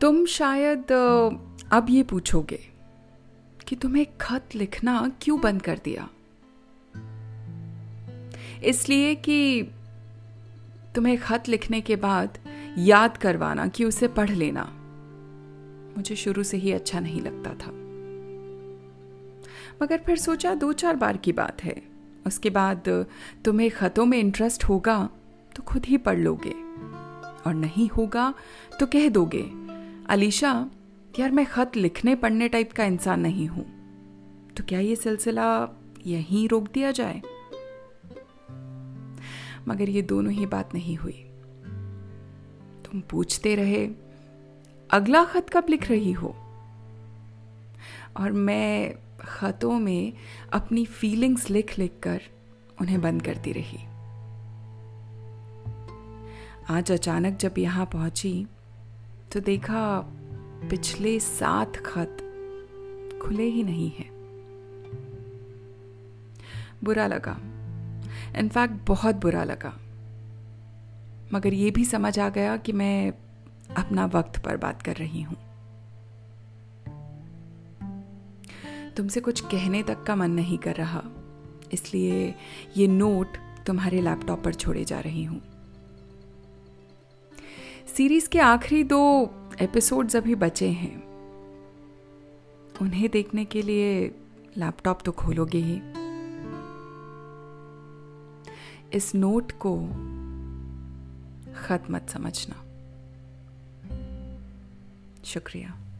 तुम 0.00 0.26
शायद 0.26 0.92
अब 1.72 1.86
ये 1.90 2.02
पूछोगे 2.02 2.58
कि 3.68 3.76
तुम्हें 3.76 4.06
खत 4.20 4.44
लिखना 4.54 5.12
क्यों 5.22 5.40
बंद 5.40 5.62
कर 5.62 5.80
दिया? 5.84 6.08
इसलिए 8.64 9.14
कि 9.14 9.62
तुम्हें 10.94 11.18
खत 11.18 11.48
लिखने 11.48 11.80
के 11.80 11.96
बाद 11.96 12.38
याद 12.78 13.16
करवाना 13.16 13.66
कि 13.66 13.84
उसे 13.84 14.08
पढ़ 14.08 14.30
लेना 14.30 14.72
मुझे 15.96 16.16
शुरू 16.16 16.42
से 16.42 16.56
ही 16.56 16.72
अच्छा 16.72 17.00
नहीं 17.00 17.20
लगता 17.20 17.50
था। 17.50 17.70
मगर 19.82 19.98
फिर 19.98 20.16
सोचा 20.16 20.54
दो 20.54 20.72
चार 20.72 20.96
बार 20.96 21.16
की 21.16 21.32
बात 21.32 21.64
है। 21.64 21.82
उसके 22.26 22.50
बाद 22.50 23.06
तुम्हें 23.44 23.70
खतों 23.70 24.06
में 24.06 24.18
इंटरेस्ट 24.18 24.64
होगा 24.64 25.08
तो 25.56 25.62
खुद 25.62 25.86
ही 25.86 25.96
पढ़ 25.96 26.18
लोगे 26.18 26.54
और 27.46 27.54
नहीं 27.54 27.88
होगा 27.88 28.34
तो 28.80 28.86
कह 28.86 29.08
दोगे 29.08 29.65
अलीशा, 30.08 30.70
यार 31.18 31.30
मैं 31.30 31.46
खत 31.46 31.72
लिखने 31.76 32.14
पढ़ने 32.14 32.48
टाइप 32.48 32.72
का 32.72 32.84
इंसान 32.84 33.20
नहीं 33.20 33.46
हूँ। 33.46 33.64
तो 34.54 34.64
क्या 34.64 34.80
ये 34.80 34.96
सिलसिला 34.96 35.68
यहीं 36.06 36.48
रोक 36.48 36.72
दिया 36.72 36.90
जाए? 36.90 37.22
मगर 39.68 39.88
ये 39.88 40.02
दोनों 40.02 40.32
ही 40.32 40.46
बात 40.46 40.74
नहीं 40.74 40.96
हुई। 40.96 41.24
तुम 42.84 43.00
पूछते 43.00 43.54
रहे, 43.54 43.90
अगला 44.90 45.24
खत 45.24 45.46
कब 45.52 45.66
लिख 45.70 45.88
रही 45.88 46.12
हो? 46.12 46.36
और 48.16 48.32
मैं 48.32 48.94
खतों 49.20 49.78
में 49.78 50.12
अपनी 50.52 50.84
फीलिंग्स 50.84 51.50
लिख 51.50 51.78
लिख 51.78 51.92
कर 52.02 52.20
उन्हें 52.80 53.00
बंद 53.00 53.22
करती 53.22 53.52
रही। 53.52 53.78
आज 56.70 56.92
अचानक 56.92 57.38
जब 57.38 57.54
यहाँ 57.58 57.86
पहुँची 57.86 58.46
तो 59.32 59.40
देखा 59.40 59.98
पिछले 60.70 61.18
सात 61.20 61.76
खत 61.76 62.16
खुले 63.22 63.44
ही 63.44 63.62
नहीं 63.62 63.90
हैं। 63.90 64.10
बुरा 66.84 67.06
लगा। 67.06 67.36
इनफैक्ट 68.38 68.74
बहुत 68.88 69.16
बुरा 69.16 69.44
लगा। 69.44 69.72
मगर 71.32 71.54
ये 71.54 71.70
भी 71.70 71.84
समझ 71.84 72.18
आ 72.18 72.28
गया 72.28 72.56
कि 72.56 72.72
मैं 72.72 73.12
अपना 73.76 74.04
वक्त 74.06 74.38
पर 74.44 74.56
बात 74.56 74.82
कर 74.82 74.96
रही 74.96 75.22
हूँ। 75.22 75.36
तुमसे 78.96 79.20
कुछ 79.20 79.40
कहने 79.40 79.82
तक 79.82 80.02
का 80.02 80.16
मन 80.16 80.30
नहीं 80.30 80.58
कर 80.58 80.74
रहा, 80.74 81.02
इसलिए 81.72 82.34
ये 82.76 82.86
नोट 82.86 83.36
तुम्हारे 83.66 84.00
लैपटॉप 84.00 84.44
पर 84.44 84.54
छोड़े 84.54 84.84
जा 84.84 85.00
रही 85.00 85.24
हूँ। 85.24 85.40
सीरीज़ 87.96 88.28
के 88.28 88.38
आखिरी 88.38 88.84
दो 88.84 89.30
एपिसोड्स 89.60 90.16
अभी 90.16 90.34
बचे 90.34 90.68
हैं। 90.68 91.04
उन्हें 92.82 93.10
देखने 93.10 93.44
के 93.44 93.62
लिए 93.62 94.06
लैपटॉप 94.56 94.98
तो 95.04 95.12
खोलोगे 95.12 95.58
ही। 95.58 95.80
इस 98.92 99.12
नोट 99.14 99.52
को 99.52 99.76
खत 101.54 101.84
मत 101.90 102.06
समझना। 102.10 102.54
शुक्रिया। 105.24 105.95